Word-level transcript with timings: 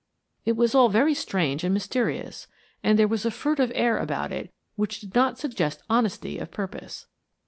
It 0.45 0.53
was 0.57 0.73
all 0.73 0.89
very 0.89 1.13
strange 1.13 1.63
and 1.63 1.75
mysterious, 1.75 2.47
and 2.81 2.97
there 2.97 3.07
was 3.07 3.23
a 3.23 3.29
furtive 3.29 3.71
air 3.75 3.99
about 3.99 4.31
it 4.31 4.51
which 4.75 4.99
did 4.99 5.13
not 5.13 5.37
suggest 5.37 5.83
honesty 5.91 6.39
of 6.39 6.49
purpose. 6.49 7.05